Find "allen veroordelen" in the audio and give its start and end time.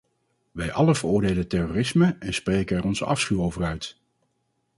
0.71-1.47